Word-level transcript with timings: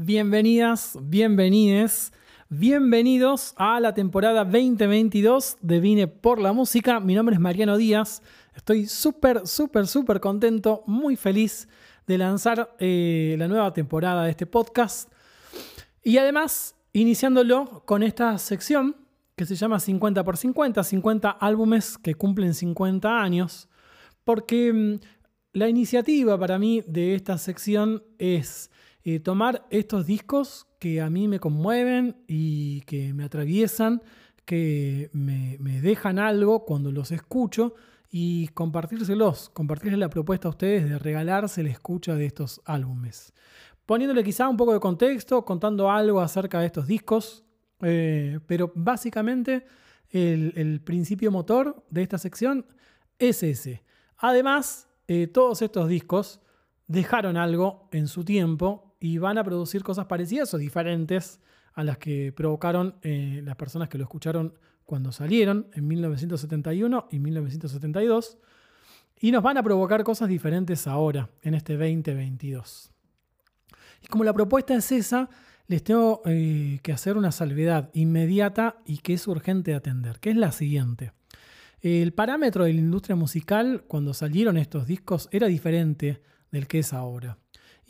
bienvenidas, 0.00 0.96
bienvenides, 1.02 2.12
bienvenidos 2.48 3.52
a 3.56 3.80
la 3.80 3.94
temporada 3.94 4.44
2022 4.44 5.56
de 5.60 5.80
Vine 5.80 6.06
por 6.06 6.38
la 6.38 6.52
Música. 6.52 7.00
Mi 7.00 7.16
nombre 7.16 7.34
es 7.34 7.40
Mariano 7.40 7.76
Díaz. 7.76 8.22
Estoy 8.54 8.86
súper, 8.86 9.44
súper, 9.48 9.88
súper 9.88 10.20
contento, 10.20 10.84
muy 10.86 11.16
feliz 11.16 11.68
de 12.06 12.16
lanzar 12.16 12.76
eh, 12.78 13.34
la 13.40 13.48
nueva 13.48 13.72
temporada 13.72 14.22
de 14.22 14.30
este 14.30 14.46
podcast. 14.46 15.12
Y 16.04 16.18
además, 16.18 16.76
iniciándolo 16.92 17.82
con 17.84 18.04
esta 18.04 18.38
sección 18.38 18.94
que 19.34 19.46
se 19.46 19.56
llama 19.56 19.80
50 19.80 20.22
por 20.22 20.36
50, 20.36 20.84
50 20.84 21.28
álbumes 21.28 21.98
que 21.98 22.14
cumplen 22.14 22.54
50 22.54 23.20
años, 23.20 23.68
porque 24.22 24.72
mm, 24.72 25.00
la 25.54 25.68
iniciativa 25.68 26.38
para 26.38 26.56
mí 26.56 26.84
de 26.86 27.16
esta 27.16 27.36
sección 27.36 28.04
es 28.18 28.70
eh, 29.04 29.20
tomar 29.20 29.66
estos 29.70 30.06
discos 30.06 30.66
que 30.78 31.00
a 31.00 31.10
mí 31.10 31.28
me 31.28 31.40
conmueven 31.40 32.16
y 32.26 32.82
que 32.82 33.14
me 33.14 33.24
atraviesan, 33.24 34.02
que 34.44 35.10
me, 35.12 35.58
dejan 35.80 36.18
algo 36.18 36.64
cuando 36.64 36.90
los 36.90 37.12
escucho 37.12 37.74
y 38.10 38.48
compartírselos, 38.48 39.50
compartirles 39.50 39.98
la 39.98 40.08
propuesta 40.08 40.48
a 40.48 40.50
ustedes 40.50 40.88
de 40.88 40.98
regalarse 40.98 41.62
la 41.62 41.70
escucha 41.70 42.14
de 42.14 42.26
estos 42.26 42.60
álbumes. 42.64 43.32
Poniéndole 43.84 44.24
quizá 44.24 44.48
un 44.48 44.56
poco 44.56 44.72
de 44.72 44.80
contexto, 44.80 45.44
contando 45.44 45.90
algo 45.90 46.20
acerca 46.20 46.60
de 46.60 46.66
estos 46.66 46.86
discos, 46.86 47.44
eh, 47.82 48.40
pero 48.46 48.72
básicamente 48.74 49.66
el, 50.10 50.80
principio 50.84 51.30
motor 51.30 51.84
de 51.90 52.02
esta 52.02 52.18
sección 52.18 52.66
es 53.18 53.42
ese. 53.42 53.84
Además, 54.16 54.88
eh, 55.06 55.26
todos 55.26 55.62
estos 55.62 55.88
discos 55.88 56.40
dejaron 56.86 57.36
algo 57.36 57.88
en 57.92 58.08
su 58.08 58.24
tiempo 58.24 58.87
y 59.00 59.18
van 59.18 59.38
a 59.38 59.44
producir 59.44 59.82
cosas 59.82 60.06
parecidas 60.06 60.52
o 60.54 60.58
diferentes 60.58 61.40
a 61.74 61.84
las 61.84 61.98
que 61.98 62.32
provocaron 62.32 62.96
eh, 63.02 63.40
las 63.44 63.56
personas 63.56 63.88
que 63.88 63.98
lo 63.98 64.04
escucharon 64.04 64.54
cuando 64.84 65.12
salieron 65.12 65.68
en 65.74 65.86
1971 65.86 67.08
y 67.10 67.18
1972. 67.18 68.38
Y 69.20 69.30
nos 69.32 69.42
van 69.42 69.58
a 69.58 69.62
provocar 69.62 70.02
cosas 70.04 70.28
diferentes 70.28 70.86
ahora, 70.86 71.28
en 71.42 71.54
este 71.54 71.74
2022. 71.74 72.90
Y 74.02 74.06
como 74.06 74.24
la 74.24 74.32
propuesta 74.32 74.74
es 74.74 74.90
esa, 74.92 75.28
les 75.66 75.84
tengo 75.84 76.22
eh, 76.24 76.80
que 76.82 76.92
hacer 76.92 77.16
una 77.16 77.30
salvedad 77.30 77.90
inmediata 77.92 78.78
y 78.86 78.98
que 78.98 79.14
es 79.14 79.26
urgente 79.26 79.72
de 79.72 79.76
atender, 79.76 80.18
que 80.18 80.30
es 80.30 80.36
la 80.36 80.50
siguiente. 80.52 81.12
El 81.80 82.12
parámetro 82.12 82.64
de 82.64 82.72
la 82.72 82.80
industria 82.80 83.14
musical 83.14 83.84
cuando 83.86 84.14
salieron 84.14 84.56
estos 84.56 84.86
discos 84.86 85.28
era 85.30 85.46
diferente 85.46 86.22
del 86.50 86.66
que 86.66 86.80
es 86.80 86.92
ahora. 86.92 87.38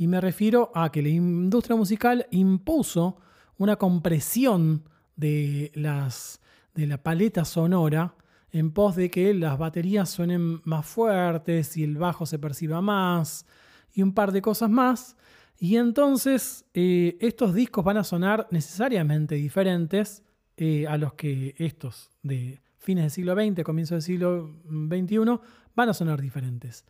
Y 0.00 0.06
me 0.06 0.20
refiero 0.20 0.70
a 0.76 0.92
que 0.92 1.02
la 1.02 1.08
industria 1.08 1.74
musical 1.74 2.28
impuso 2.30 3.16
una 3.56 3.74
compresión 3.74 4.84
de, 5.16 5.72
las, 5.74 6.40
de 6.72 6.86
la 6.86 7.02
paleta 7.02 7.44
sonora 7.44 8.14
en 8.52 8.70
pos 8.70 8.94
de 8.94 9.10
que 9.10 9.34
las 9.34 9.58
baterías 9.58 10.08
suenen 10.08 10.60
más 10.62 10.86
fuertes 10.86 11.76
y 11.76 11.82
el 11.82 11.98
bajo 11.98 12.26
se 12.26 12.38
perciba 12.38 12.80
más 12.80 13.44
y 13.92 14.02
un 14.02 14.14
par 14.14 14.30
de 14.30 14.40
cosas 14.40 14.70
más. 14.70 15.16
Y 15.58 15.74
entonces 15.74 16.64
eh, 16.74 17.18
estos 17.20 17.52
discos 17.52 17.84
van 17.84 17.96
a 17.96 18.04
sonar 18.04 18.46
necesariamente 18.52 19.34
diferentes 19.34 20.22
eh, 20.56 20.86
a 20.86 20.96
los 20.96 21.14
que 21.14 21.56
estos 21.58 22.12
de 22.22 22.62
fines 22.76 23.02
del 23.02 23.10
siglo 23.10 23.34
XX, 23.34 23.64
comienzo 23.64 23.96
del 23.96 24.02
siglo 24.02 24.48
XXI, 24.68 25.40
van 25.74 25.88
a 25.88 25.94
sonar 25.94 26.20
diferentes. 26.20 26.84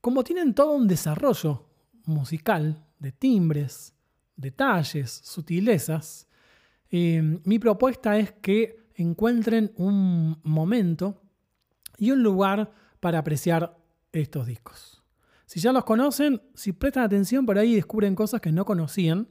Como 0.00 0.24
tienen 0.24 0.52
todo 0.52 0.72
un 0.72 0.88
desarrollo 0.88 1.67
musical, 2.08 2.84
de 2.98 3.12
timbres, 3.12 3.94
detalles, 4.36 5.10
sutilezas, 5.24 6.28
eh, 6.90 7.40
mi 7.44 7.58
propuesta 7.58 8.18
es 8.18 8.32
que 8.32 8.88
encuentren 8.94 9.72
un 9.76 10.40
momento 10.42 11.20
y 11.98 12.10
un 12.10 12.22
lugar 12.22 12.72
para 13.00 13.18
apreciar 13.18 13.76
estos 14.12 14.46
discos. 14.46 15.02
Si 15.46 15.60
ya 15.60 15.72
los 15.72 15.84
conocen, 15.84 16.42
si 16.54 16.72
prestan 16.72 17.04
atención 17.04 17.46
por 17.46 17.58
ahí 17.58 17.74
descubren 17.74 18.14
cosas 18.14 18.40
que 18.40 18.52
no 18.52 18.64
conocían. 18.64 19.28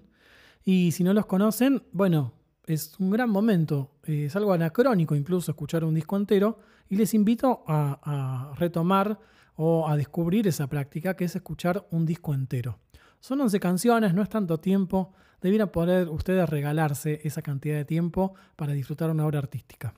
Y 0.63 0.91
si 0.91 1.03
no 1.03 1.13
los 1.13 1.25
conocen, 1.25 1.83
bueno, 1.91 2.33
es 2.65 2.99
un 2.99 3.09
gran 3.09 3.29
momento. 3.29 3.91
Es 4.03 4.35
algo 4.35 4.53
anacrónico 4.53 5.15
incluso 5.15 5.51
escuchar 5.51 5.83
un 5.83 5.93
disco 5.93 6.17
entero. 6.17 6.59
Y 6.89 6.95
les 6.95 7.13
invito 7.13 7.63
a 7.67 8.53
retomar 8.57 9.19
o 9.57 9.89
a 9.89 9.97
descubrir 9.97 10.47
esa 10.47 10.67
práctica 10.67 11.15
que 11.15 11.25
es 11.25 11.35
escuchar 11.35 11.85
un 11.91 12.05
disco 12.05 12.33
entero. 12.33 12.79
Son 13.19 13.41
11 13.41 13.59
canciones, 13.59 14.13
no 14.13 14.21
es 14.21 14.29
tanto 14.29 14.59
tiempo, 14.59 15.13
debieran 15.41 15.69
poder 15.69 16.07
ustedes 16.09 16.47
regalarse 16.49 17.19
esa 17.23 17.41
cantidad 17.41 17.75
de 17.75 17.85
tiempo 17.85 18.35
para 18.55 18.73
disfrutar 18.73 19.09
una 19.09 19.25
obra 19.25 19.39
artística. 19.39 19.93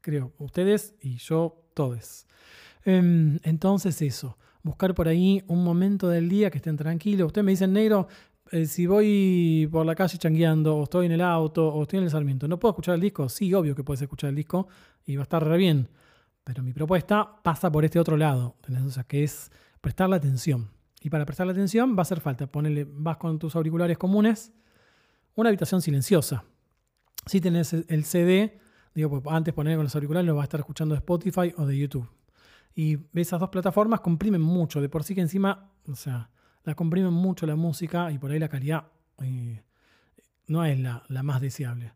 Creo, 0.00 0.32
ustedes 0.38 0.94
y 1.00 1.16
yo, 1.16 1.64
todos. 1.74 2.26
Em, 2.84 3.38
entonces 3.42 4.00
eso, 4.02 4.38
buscar 4.62 4.94
por 4.94 5.08
ahí 5.08 5.42
un 5.48 5.64
momento 5.64 6.08
del 6.08 6.28
día 6.28 6.50
que 6.50 6.58
estén 6.58 6.76
tranquilos. 6.76 7.26
Ustedes 7.26 7.44
me 7.44 7.50
dicen, 7.50 7.72
negro, 7.72 8.06
eh, 8.52 8.66
si 8.66 8.86
voy 8.86 9.68
por 9.72 9.84
la 9.84 9.96
calle 9.96 10.18
changueando, 10.18 10.76
o 10.76 10.84
estoy 10.84 11.06
en 11.06 11.12
el 11.12 11.20
auto, 11.20 11.68
o 11.68 11.82
estoy 11.82 11.98
en 11.98 12.04
el 12.04 12.10
Sarmiento, 12.10 12.46
¿no 12.46 12.60
puedo 12.60 12.70
escuchar 12.70 12.94
el 12.94 13.00
disco? 13.00 13.28
Sí, 13.28 13.52
obvio 13.52 13.74
que 13.74 13.82
puedes 13.82 14.02
escuchar 14.02 14.30
el 14.30 14.36
disco 14.36 14.68
y 15.04 15.16
va 15.16 15.22
a 15.22 15.24
estar 15.24 15.56
bien. 15.56 15.88
Pero 16.46 16.62
mi 16.62 16.72
propuesta 16.72 17.42
pasa 17.42 17.72
por 17.72 17.84
este 17.84 17.98
otro 17.98 18.16
lado, 18.16 18.54
O 18.86 18.90
sea, 18.90 19.02
que 19.02 19.24
es 19.24 19.50
prestarle 19.80 20.14
atención. 20.14 20.70
Y 21.02 21.10
para 21.10 21.26
prestarle 21.26 21.52
atención 21.52 21.94
va 21.94 21.98
a 21.98 22.02
hacer 22.02 22.20
falta 22.20 22.46
ponerle, 22.46 22.86
vas 22.88 23.16
con 23.16 23.36
tus 23.40 23.56
auriculares 23.56 23.98
comunes, 23.98 24.52
una 25.34 25.48
habitación 25.48 25.82
silenciosa. 25.82 26.44
Si 27.26 27.40
tenés 27.40 27.72
el 27.72 28.04
CD, 28.04 28.60
digo, 28.94 29.10
pues 29.10 29.34
antes 29.34 29.52
poner 29.52 29.74
con 29.74 29.82
los 29.82 29.94
auriculares 29.96 30.24
lo 30.24 30.36
vas 30.36 30.44
a 30.44 30.44
estar 30.44 30.60
escuchando 30.60 30.94
de 30.94 31.00
Spotify 31.00 31.52
o 31.56 31.66
de 31.66 31.76
YouTube. 31.76 32.08
Y 32.76 32.96
esas 33.14 33.40
dos 33.40 33.48
plataformas 33.48 33.98
comprimen 33.98 34.40
mucho, 34.40 34.80
de 34.80 34.88
por 34.88 35.02
sí 35.02 35.16
que 35.16 35.22
encima, 35.22 35.72
o 35.88 35.96
sea, 35.96 36.30
la 36.62 36.76
comprimen 36.76 37.12
mucho 37.12 37.44
la 37.44 37.56
música 37.56 38.12
y 38.12 38.18
por 38.18 38.30
ahí 38.30 38.38
la 38.38 38.48
calidad 38.48 38.84
eh, 39.20 39.64
no 40.46 40.64
es 40.64 40.78
la, 40.78 41.02
más 41.24 41.40
deseable. 41.40 41.92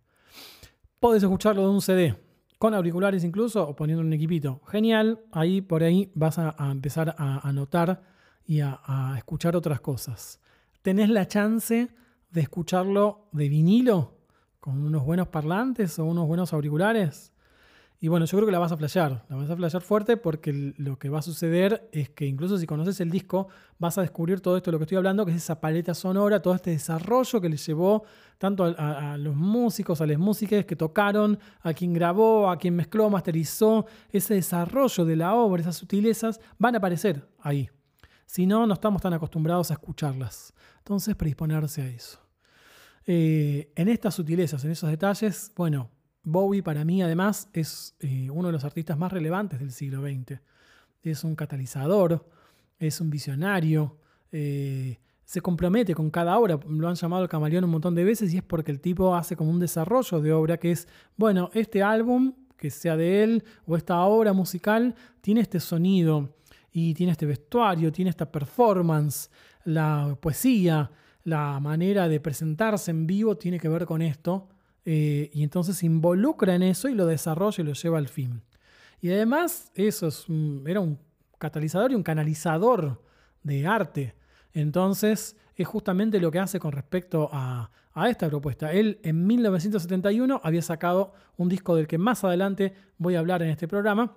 Podés 0.98 1.22
escucharlo 1.22 1.62
de 1.62 1.68
un 1.68 1.80
CD, 1.80 2.16
con 2.60 2.74
auriculares 2.74 3.24
incluso 3.24 3.66
o 3.66 3.74
poniendo 3.74 4.04
un 4.04 4.12
equipito. 4.12 4.60
Genial, 4.66 5.20
ahí 5.32 5.62
por 5.62 5.82
ahí 5.82 6.12
vas 6.14 6.38
a, 6.38 6.54
empezar 6.70 7.14
a, 7.16 7.50
notar 7.54 8.02
y 8.44 8.60
a, 8.60 8.78
a, 8.84 9.16
escuchar 9.16 9.56
otras 9.56 9.80
cosas. 9.80 10.40
Tenés 10.82 11.08
la 11.08 11.26
chance 11.26 11.88
de 12.30 12.40
escucharlo 12.42 13.30
de 13.32 13.48
vinilo 13.48 14.12
con 14.60 14.82
unos 14.82 15.06
buenos 15.06 15.28
parlantes 15.28 15.98
o 15.98 16.04
unos 16.04 16.26
buenos 16.26 16.52
auriculares. 16.52 17.32
Y 18.02 18.08
bueno, 18.08 18.24
yo 18.24 18.38
creo 18.38 18.46
que 18.46 18.52
la 18.52 18.58
vas 18.58 18.72
a 18.72 18.78
flashear, 18.78 19.26
la 19.28 19.36
vas 19.36 19.50
a 19.50 19.56
flashear 19.56 19.82
fuerte 19.82 20.16
porque 20.16 20.72
lo 20.78 20.98
que 20.98 21.10
va 21.10 21.18
a 21.18 21.22
suceder 21.22 21.86
es 21.92 22.08
que 22.08 22.24
incluso 22.24 22.56
si 22.56 22.66
conoces 22.66 22.98
el 23.00 23.10
disco, 23.10 23.48
vas 23.78 23.98
a 23.98 24.00
descubrir 24.00 24.40
todo 24.40 24.56
esto 24.56 24.70
de 24.70 24.72
lo 24.72 24.78
que 24.78 24.84
estoy 24.84 24.96
hablando, 24.96 25.26
que 25.26 25.32
es 25.32 25.36
esa 25.36 25.60
paleta 25.60 25.92
sonora, 25.92 26.40
todo 26.40 26.54
este 26.54 26.70
desarrollo 26.70 27.42
que 27.42 27.50
le 27.50 27.58
llevó 27.58 28.04
tanto 28.38 28.64
a, 28.64 29.18
los 29.18 29.36
músicos, 29.36 30.00
a 30.00 30.06
las 30.06 30.16
músicas 30.16 30.64
que 30.64 30.76
tocaron, 30.76 31.38
a 31.60 31.74
quien 31.74 31.92
grabó, 31.92 32.50
a 32.50 32.56
quien 32.56 32.74
mezcló, 32.74 33.10
masterizó, 33.10 33.84
ese 34.10 34.32
desarrollo 34.32 35.04
de 35.04 35.16
la 35.16 35.34
obra, 35.34 35.60
esas 35.60 35.76
sutilezas, 35.76 36.40
van 36.58 36.76
a 36.76 36.78
aparecer 36.78 37.28
ahí. 37.38 37.68
Si 38.24 38.46
no, 38.46 38.66
no 38.66 38.72
estamos 38.72 39.02
tan 39.02 39.12
acostumbrados 39.12 39.70
a 39.70 39.74
escucharlas. 39.74 40.54
Entonces, 40.78 41.14
predisponerse 41.16 41.82
a 41.82 41.88
eso. 41.88 42.18
Eh, 43.06 43.70
en 43.76 43.88
estas 43.88 44.14
sutilezas, 44.14 44.64
en 44.64 44.70
esos 44.70 44.88
detalles, 44.88 45.52
bueno, 45.54 45.90
Bowie 46.22 46.62
para 46.62 46.84
mí 46.84 47.02
además 47.02 47.48
es 47.52 47.94
eh, 48.00 48.28
uno 48.30 48.48
de 48.48 48.52
los 48.52 48.64
artistas 48.64 48.98
más 48.98 49.12
relevantes 49.12 49.58
del 49.58 49.72
siglo 49.72 50.02
XX. 50.02 50.40
Es 51.02 51.24
un 51.24 51.34
catalizador, 51.34 52.28
es 52.78 53.00
un 53.00 53.10
visionario, 53.10 53.96
eh, 54.32 54.98
se 55.24 55.40
compromete 55.40 55.94
con 55.94 56.10
cada 56.10 56.38
obra. 56.38 56.58
Lo 56.68 56.88
han 56.88 56.94
llamado 56.94 57.22
el 57.22 57.28
camaleón 57.28 57.64
un 57.64 57.70
montón 57.70 57.94
de 57.94 58.04
veces 58.04 58.34
y 58.34 58.38
es 58.38 58.42
porque 58.42 58.70
el 58.70 58.80
tipo 58.80 59.14
hace 59.14 59.36
como 59.36 59.50
un 59.50 59.60
desarrollo 59.60 60.20
de 60.20 60.32
obra 60.32 60.58
que 60.58 60.72
es, 60.72 60.88
bueno, 61.16 61.50
este 61.54 61.82
álbum, 61.82 62.34
que 62.56 62.70
sea 62.70 62.96
de 62.96 63.22
él, 63.22 63.44
o 63.66 63.76
esta 63.76 64.00
obra 64.00 64.32
musical, 64.32 64.94
tiene 65.22 65.40
este 65.40 65.60
sonido 65.60 66.34
y 66.72 66.92
tiene 66.94 67.12
este 67.12 67.26
vestuario, 67.26 67.90
tiene 67.90 68.10
esta 68.10 68.30
performance, 68.30 69.30
la 69.64 70.16
poesía, 70.20 70.90
la 71.24 71.58
manera 71.60 72.08
de 72.08 72.20
presentarse 72.20 72.90
en 72.90 73.06
vivo 73.06 73.36
tiene 73.36 73.58
que 73.58 73.68
ver 73.68 73.86
con 73.86 74.02
esto 74.02 74.48
eh, 74.84 75.30
y 75.32 75.42
entonces 75.42 75.76
se 75.76 75.86
involucra 75.86 76.54
en 76.54 76.62
eso 76.62 76.88
y 76.88 76.94
lo 76.94 77.06
desarrolla 77.06 77.62
y 77.62 77.66
lo 77.66 77.72
lleva 77.72 77.98
al 77.98 78.08
fin. 78.08 78.42
Y 79.00 79.10
además, 79.10 79.70
eso 79.74 80.08
es 80.08 80.26
era 80.66 80.80
un 80.80 80.98
catalizador 81.38 81.92
y 81.92 81.94
un 81.94 82.02
canalizador 82.02 83.02
de 83.42 83.66
arte. 83.66 84.14
Entonces, 84.52 85.36
es 85.56 85.68
justamente 85.68 86.20
lo 86.20 86.30
que 86.30 86.38
hace 86.38 86.58
con 86.58 86.72
respecto 86.72 87.28
a, 87.32 87.70
esta 88.08 88.28
propuesta. 88.28 88.72
Él 88.72 88.98
en 89.02 89.26
1971 89.26 90.40
había 90.42 90.62
sacado 90.62 91.12
un 91.36 91.50
disco 91.50 91.76
del 91.76 91.86
que 91.86 91.98
más 91.98 92.24
adelante 92.24 92.72
voy 92.96 93.14
a 93.14 93.18
hablar 93.18 93.42
en 93.42 93.50
este 93.50 93.68
programa, 93.68 94.16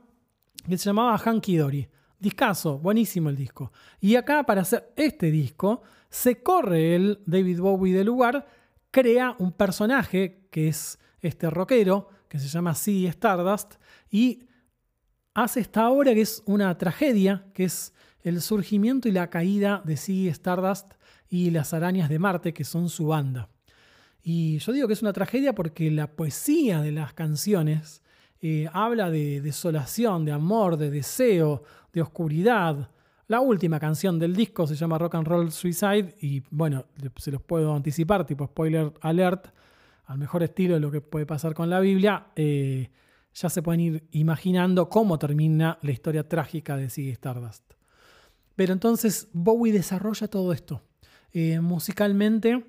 que 0.69 0.77
se 0.77 0.85
llamaba 0.85 1.17
Hanky 1.17 1.57
Dory. 1.57 1.89
Discaso, 2.17 2.77
buenísimo 2.77 3.29
el 3.29 3.35
disco. 3.35 3.73
Y 3.99 4.15
acá 4.15 4.43
para 4.43 4.61
hacer 4.61 4.93
este 4.95 5.31
disco 5.31 5.81
Se 6.07 6.41
corre 6.41 6.95
el 6.95 7.19
David 7.25 7.59
Bowie 7.59 7.93
del 7.93 8.05
lugar, 8.05 8.47
crea 8.93 9.35
un 9.39 9.51
personaje 9.51 10.47
que 10.51 10.67
es 10.67 10.99
este 11.19 11.49
rockero, 11.49 12.09
que 12.29 12.37
se 12.37 12.47
llama 12.47 12.75
Ziggy 12.75 13.07
Stardust, 13.07 13.73
y 14.11 14.43
hace 15.33 15.61
esta 15.61 15.89
obra 15.89 16.13
que 16.13 16.21
es 16.21 16.43
una 16.45 16.77
tragedia, 16.77 17.43
que 17.55 17.63
es 17.63 17.91
el 18.21 18.39
surgimiento 18.39 19.09
y 19.09 19.11
la 19.11 19.31
caída 19.31 19.81
de 19.83 19.97
Ziggy 19.97 20.27
Stardust 20.29 20.93
y 21.27 21.49
las 21.49 21.73
arañas 21.73 22.07
de 22.07 22.19
Marte, 22.19 22.53
que 22.53 22.63
son 22.63 22.87
su 22.87 23.07
banda. 23.07 23.49
Y 24.21 24.59
yo 24.59 24.71
digo 24.71 24.87
que 24.87 24.93
es 24.93 25.01
una 25.01 25.11
tragedia 25.11 25.55
porque 25.55 25.89
la 25.89 26.15
poesía 26.15 26.79
de 26.81 26.91
las 26.91 27.13
canciones 27.13 28.03
eh, 28.41 28.69
habla 28.73 29.09
de 29.09 29.41
desolación, 29.41 30.23
de 30.23 30.33
amor, 30.33 30.77
de 30.77 30.91
deseo, 30.91 31.63
de 31.91 32.03
oscuridad. 32.03 32.91
La 33.27 33.39
última 33.39 33.79
canción 33.79 34.19
del 34.19 34.35
disco 34.35 34.67
se 34.67 34.75
llama 34.75 34.97
Rock 34.97 35.15
and 35.15 35.27
Roll 35.27 35.51
Suicide 35.51 36.15
y 36.19 36.43
bueno, 36.49 36.85
se 37.15 37.31
los 37.31 37.41
puedo 37.41 37.73
anticipar, 37.73 38.25
tipo 38.25 38.45
spoiler 38.45 38.93
alert, 39.01 39.47
al 40.05 40.17
mejor 40.17 40.43
estilo 40.43 40.73
de 40.73 40.81
lo 40.81 40.91
que 40.91 41.01
puede 41.01 41.25
pasar 41.25 41.53
con 41.53 41.69
la 41.69 41.79
Biblia. 41.79 42.27
Eh, 42.35 42.89
ya 43.33 43.49
se 43.49 43.61
pueden 43.61 43.79
ir 43.79 44.07
imaginando 44.11 44.89
cómo 44.89 45.17
termina 45.17 45.79
la 45.81 45.91
historia 45.91 46.27
trágica 46.27 46.75
de 46.75 46.89
Ziggy 46.89 47.11
Stardust. 47.11 47.63
Pero 48.55 48.73
entonces 48.73 49.29
Bowie 49.33 49.73
desarrolla 49.73 50.27
todo 50.27 50.53
esto. 50.53 50.81
Eh, 51.31 51.59
musicalmente 51.59 52.65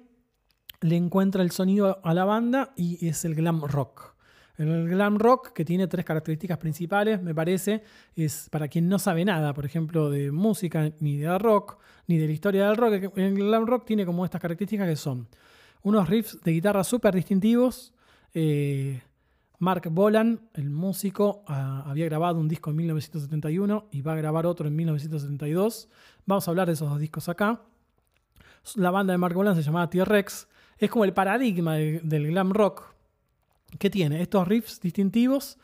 le 0.80 0.96
encuentra 0.96 1.42
el 1.42 1.50
sonido 1.50 2.00
a 2.04 2.14
la 2.14 2.24
banda 2.24 2.72
y 2.76 3.06
es 3.06 3.24
el 3.24 3.34
glam 3.34 3.62
rock. 3.62 4.14
El 4.56 4.88
glam 4.88 5.18
rock, 5.18 5.52
que 5.52 5.64
tiene 5.64 5.88
tres 5.88 6.04
características 6.04 6.58
principales, 6.58 7.20
me 7.20 7.34
parece, 7.34 7.82
es 8.14 8.48
para 8.50 8.68
quien 8.68 8.88
no 8.88 8.98
sabe 8.98 9.24
nada, 9.24 9.52
por 9.52 9.64
ejemplo, 9.64 10.10
de 10.10 10.30
música, 10.30 10.92
ni 11.00 11.16
de 11.16 11.38
rock, 11.38 11.78
ni 12.06 12.18
de 12.18 12.26
la 12.26 12.32
historia 12.32 12.68
del 12.68 12.76
rock. 12.76 13.16
El 13.16 13.34
glam 13.34 13.66
rock 13.66 13.84
tiene 13.84 14.06
como 14.06 14.24
estas 14.24 14.40
características 14.40 14.88
que 14.88 14.96
son 14.96 15.26
unos 15.82 16.08
riffs 16.08 16.40
de 16.42 16.52
guitarra 16.52 16.84
súper 16.84 17.14
distintivos. 17.14 17.92
Eh, 18.32 19.02
Mark 19.58 19.88
Bolan, 19.90 20.48
el 20.54 20.70
músico, 20.70 21.42
ah, 21.48 21.84
había 21.86 22.04
grabado 22.06 22.38
un 22.38 22.48
disco 22.48 22.70
en 22.70 22.76
1971 22.76 23.88
y 23.90 24.02
va 24.02 24.12
a 24.12 24.16
grabar 24.16 24.46
otro 24.46 24.68
en 24.68 24.76
1972. 24.76 25.88
Vamos 26.26 26.46
a 26.46 26.50
hablar 26.50 26.68
de 26.68 26.74
esos 26.74 26.88
dos 26.88 27.00
discos 27.00 27.28
acá. 27.28 27.62
La 28.76 28.90
banda 28.90 29.12
de 29.12 29.18
Mark 29.18 29.34
Bolan 29.34 29.56
se 29.56 29.62
llamaba 29.62 29.90
T-Rex 29.90 30.48
es 30.78 30.90
como 30.90 31.04
el 31.04 31.12
paradigma 31.12 31.76
del 31.76 32.26
glam 32.28 32.52
rock 32.52 32.93
que 33.78 33.90
tiene 33.90 34.22
estos 34.22 34.46
riffs 34.46 34.80
distintivos, 34.80 35.58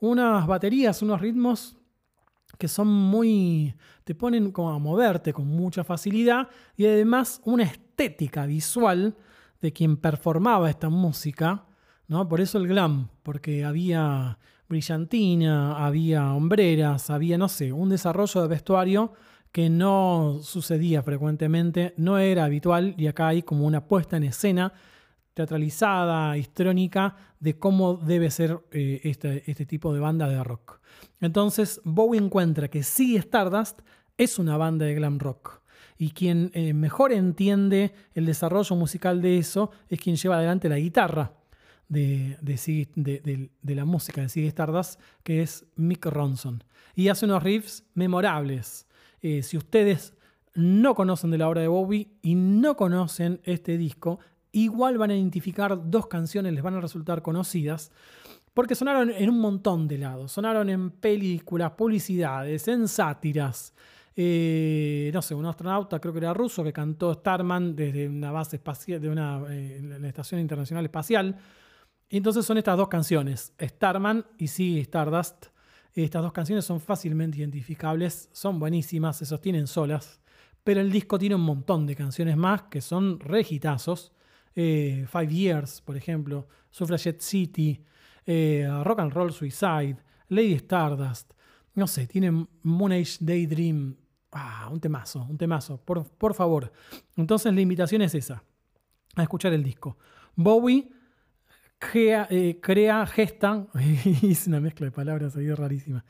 unas 0.00 0.46
baterías, 0.46 1.02
unos 1.02 1.20
ritmos 1.20 1.76
que 2.58 2.68
son 2.68 2.88
muy. 2.88 3.74
te 4.04 4.14
ponen 4.14 4.52
como 4.52 4.70
a 4.70 4.78
moverte 4.78 5.32
con 5.32 5.46
mucha 5.46 5.84
facilidad 5.84 6.48
y 6.76 6.86
además 6.86 7.40
una 7.44 7.64
estética 7.64 8.46
visual 8.46 9.16
de 9.60 9.72
quien 9.72 9.96
performaba 9.96 10.70
esta 10.70 10.88
música, 10.88 11.64
¿no? 12.06 12.28
Por 12.28 12.40
eso 12.40 12.58
el 12.58 12.68
glam, 12.68 13.08
porque 13.22 13.64
había 13.64 14.38
brillantina, 14.68 15.84
había 15.84 16.32
hombreras, 16.32 17.10
había, 17.10 17.38
no 17.38 17.48
sé, 17.48 17.72
un 17.72 17.88
desarrollo 17.88 18.42
de 18.42 18.48
vestuario 18.48 19.12
que 19.52 19.70
no 19.70 20.40
sucedía 20.42 21.02
frecuentemente, 21.02 21.94
no 21.96 22.18
era 22.18 22.44
habitual 22.44 22.94
y 22.98 23.06
acá 23.06 23.28
hay 23.28 23.42
como 23.42 23.66
una 23.66 23.86
puesta 23.86 24.16
en 24.16 24.24
escena 24.24 24.72
teatralizada, 25.34 26.36
histrónica, 26.36 27.16
de 27.40 27.58
cómo 27.58 27.94
debe 27.94 28.30
ser 28.30 28.60
eh, 28.70 29.00
este, 29.04 29.48
este, 29.50 29.66
tipo 29.66 29.92
de 29.92 30.00
banda 30.00 30.28
de 30.28 30.42
rock. 30.42 30.80
Entonces 31.20 31.80
Bowie 31.84 32.20
encuentra 32.20 32.68
que 32.68 32.82
sí 32.82 33.16
Stardust 33.16 33.80
es 34.16 34.38
una 34.38 34.56
banda 34.56 34.86
de 34.86 34.94
glam 34.94 35.18
rock. 35.18 35.60
Y 35.98 36.10
quien 36.10 36.50
eh, 36.54 36.72
mejor 36.72 37.12
entiende 37.12 37.94
el 38.14 38.26
desarrollo 38.26 38.74
musical 38.76 39.20
de 39.20 39.38
eso 39.38 39.70
es 39.88 40.00
quien 40.00 40.16
lleva 40.16 40.36
adelante 40.36 40.68
la 40.68 40.78
guitarra 40.78 41.32
de, 41.88 42.38
de, 42.40 43.74
la 43.74 43.84
música 43.84 44.22
de 44.22 44.28
Ziggy 44.28 44.48
Stardust, 44.48 45.00
que 45.22 45.42
es 45.42 45.66
Mick 45.76 46.06
Ronson. 46.06 46.64
Y 46.94 47.08
hace 47.08 47.26
unos 47.26 47.42
riffs 47.42 47.84
memorables. 47.94 48.86
Eh, 49.20 49.42
si 49.42 49.56
ustedes 49.56 50.14
no 50.54 50.94
conocen 50.94 51.30
de 51.30 51.38
la 51.38 51.48
obra 51.48 51.60
de 51.60 51.68
Bowie 51.68 52.08
y 52.22 52.34
no 52.34 52.76
conocen 52.76 53.40
este 53.44 53.76
disco, 53.76 54.20
igual 54.54 54.98
van 54.98 55.10
a 55.10 55.14
identificar 55.14 55.78
dos 55.90 56.06
canciones, 56.06 56.52
les 56.52 56.62
van 56.62 56.74
a 56.74 56.80
resultar 56.80 57.22
conocidas, 57.22 57.90
porque 58.54 58.74
sonaron 58.74 59.10
en 59.10 59.28
un 59.28 59.40
montón 59.40 59.88
de 59.88 59.98
lados. 59.98 60.32
Sonaron 60.32 60.70
en 60.70 60.90
películas, 60.90 61.72
publicidades, 61.72 62.68
en 62.68 62.86
sátiras. 62.88 63.74
Eh, 64.16 65.10
no 65.12 65.20
sé, 65.22 65.34
un 65.34 65.44
astronauta, 65.44 65.98
creo 65.98 66.12
que 66.12 66.20
era 66.20 66.32
ruso, 66.32 66.62
que 66.62 66.72
cantó 66.72 67.12
Starman 67.12 67.74
desde 67.74 68.08
una 68.08 68.30
base 68.30 68.56
espacial, 68.56 69.00
de 69.00 69.08
una 69.08 69.42
eh, 69.50 69.80
la 70.00 70.06
Estación 70.06 70.40
Internacional 70.40 70.84
Espacial. 70.84 71.36
Y 72.08 72.18
entonces 72.18 72.46
son 72.46 72.58
estas 72.58 72.76
dos 72.76 72.88
canciones, 72.88 73.52
Starman 73.60 74.24
y 74.38 74.46
sí, 74.46 74.78
Stardust. 74.80 75.46
Estas 75.94 76.22
dos 76.22 76.32
canciones 76.32 76.64
son 76.64 76.80
fácilmente 76.80 77.38
identificables, 77.38 78.28
son 78.32 78.58
buenísimas, 78.58 79.16
se 79.16 79.26
sostienen 79.26 79.66
solas, 79.66 80.20
pero 80.62 80.80
el 80.80 80.90
disco 80.90 81.18
tiene 81.18 81.34
un 81.36 81.42
montón 81.42 81.86
de 81.86 81.94
canciones 81.94 82.36
más 82.36 82.62
que 82.64 82.80
son 82.80 83.20
regitazos. 83.20 84.13
Eh, 84.54 85.06
Five 85.10 85.34
Years, 85.34 85.80
por 85.80 85.96
ejemplo, 85.96 86.46
Suffragette 86.70 87.20
City, 87.20 87.84
eh, 88.26 88.68
Rock 88.82 89.00
and 89.00 89.12
Roll 89.12 89.32
Suicide, 89.32 89.96
Lady 90.28 90.54
Stardust, 90.54 91.32
no 91.74 91.86
sé, 91.86 92.06
tienen 92.06 92.48
Moon 92.62 92.92
Age 92.92 93.16
Daydream. 93.20 93.96
Ah, 94.32 94.68
un 94.70 94.80
temazo, 94.80 95.26
un 95.28 95.38
temazo, 95.38 95.78
por, 95.78 96.08
por 96.08 96.34
favor. 96.34 96.72
Entonces 97.16 97.52
la 97.52 97.60
invitación 97.60 98.02
es 98.02 98.14
esa, 98.14 98.42
a 99.14 99.22
escuchar 99.22 99.52
el 99.52 99.62
disco. 99.62 99.96
Bowie 100.34 100.88
eh, 101.92 102.58
crea, 102.60 103.06
gesta, 103.06 103.66
es 104.22 104.46
una 104.46 104.60
mezcla 104.60 104.86
de 104.86 104.90
palabras 104.90 105.36
ahí 105.36 105.52
rarísima, 105.52 106.04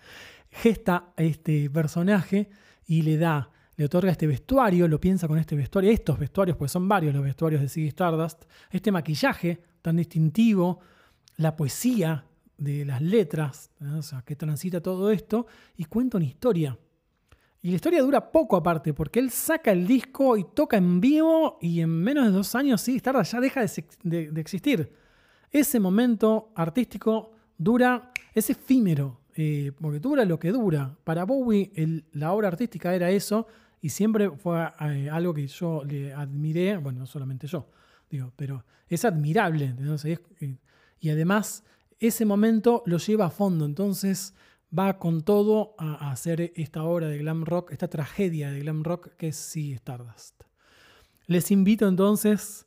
gesta 0.50 1.12
este 1.17 1.69
personaje 1.69 2.49
y 2.87 3.02
le 3.02 3.19
da, 3.19 3.50
le 3.76 3.85
otorga 3.85 4.12
este 4.12 4.26
vestuario, 4.26 4.87
lo 4.87 5.00
piensa 5.00 5.26
con 5.26 5.38
este 5.38 5.56
vestuario, 5.56 5.91
estos 5.91 6.19
vestuarios, 6.19 6.56
pues 6.56 6.71
son 6.71 6.88
varios 6.88 7.15
los 7.15 7.25
vestuarios 7.25 7.61
de 7.61 7.69
Ziggy 7.69 7.88
Stardust, 7.88 8.44
este 8.71 8.93
maquillaje 8.93 9.62
tan 9.82 9.97
distintivo, 9.97 10.81
la 11.37 11.56
poesía 11.56 12.25
de 12.56 12.85
las 12.85 13.03
letras, 13.03 13.71
que 14.25 14.37
transita 14.37 14.81
todo 14.81 15.11
esto 15.11 15.47
y 15.76 15.85
cuenta 15.87 16.19
una 16.19 16.26
historia. 16.26 16.79
Y 17.62 17.71
la 17.71 17.76
historia 17.76 18.03
dura 18.03 18.31
poco 18.31 18.56
aparte, 18.56 18.93
porque 18.93 19.19
él 19.19 19.31
saca 19.31 19.73
el 19.73 19.87
disco 19.87 20.37
y 20.37 20.44
toca 20.55 20.77
en 20.77 21.00
vivo 21.00 21.59
y 21.61 21.81
en 21.81 21.91
menos 21.91 22.27
de 22.27 22.31
dos 22.31 22.55
años 22.55 22.85
Ziggy 22.85 22.99
Stardust 22.99 23.32
ya 23.32 23.41
deja 23.41 23.61
de 24.03 24.41
existir 24.41 24.93
ese 25.55 25.79
momento 25.79 26.51
artístico 26.56 27.31
dura, 27.56 28.10
es 28.34 28.51
efímero, 28.51 29.20
eh, 29.37 29.70
porque 29.81 30.01
dura 30.01 30.25
lo 30.25 30.39
que 30.39 30.51
dura. 30.51 30.96
Para 31.05 31.25
Bowie 31.25 31.70
la 32.13 32.32
obra 32.32 32.48
artística 32.48 32.93
era 32.93 33.10
eso 33.10 33.46
y 33.84 33.91
siempre 33.91 34.31
fue 34.31 34.67
eh, 34.81 35.10
algo 35.10 35.34
que 35.34 35.46
yo 35.46 35.84
le 35.84 36.14
admiré, 36.14 36.79
bueno, 36.79 37.00
no 37.00 37.06
solamente 37.06 37.46
yo, 37.46 37.69
digo, 38.08 38.32
pero 38.34 38.64
es 38.88 39.05
admirable. 39.05 39.74
Eh, 40.41 40.56
y 41.00 41.10
además 41.10 41.62
ese 42.00 42.24
momento 42.24 42.82
lo 42.86 42.96
lleva 42.96 43.26
a 43.26 43.31
fondo, 43.31 43.67
entonces 43.67 44.32
va 44.76 44.98
con 44.98 45.20
todo 45.20 45.74
a, 45.76 46.10
hacer 46.10 46.55
esta 46.56 46.82
obra 46.82 47.08
de 47.08 47.19
glam 47.19 47.44
rock, 47.44 47.72
esta 47.72 47.88
tragedia 47.88 48.50
de 48.50 48.60
glam 48.60 48.84
rock 48.84 49.17
que 49.19 49.29
es 49.29 49.55
Stardust. 49.55 50.44
Les 51.26 51.50
invito 51.50 51.86
entonces 51.86 52.67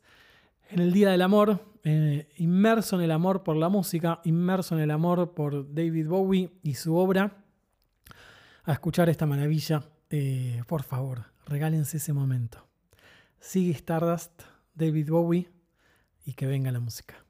en 0.70 0.78
el 0.78 0.92
Día 0.92 1.10
del 1.10 1.22
Amor 1.22 1.64
eh, 1.82 2.28
inmerso 2.36 2.94
en 2.94 3.02
el 3.02 3.10
amor 3.10 3.42
por 3.42 3.56
la 3.56 3.68
música, 3.68 4.20
inmerso 4.22 4.76
en 4.76 4.82
el 4.82 4.92
amor 4.92 5.34
por 5.34 5.74
David 5.74 6.06
Bowie 6.06 6.52
y 6.62 6.74
su 6.74 6.94
obra, 6.94 7.44
a 8.62 8.72
escuchar 8.72 9.08
esta 9.08 9.26
maravilla. 9.26 9.82
Eh, 10.10 10.62
por 10.66 10.82
favor, 10.82 11.26
regálense 11.46 11.98
ese 11.98 12.12
momento. 12.12 12.66
Sigue 13.40 13.72
Stardust, 13.72 14.42
David 14.74 15.10
Bowie 15.10 15.50
y 16.24 16.32
que 16.32 16.46
venga 16.46 16.72
la 16.72 16.80
música. 16.80 17.27